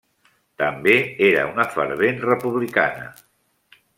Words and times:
També 0.61 0.95
era 1.27 1.43
una 1.51 1.67
fervent 1.75 2.19
republicana. 2.25 3.07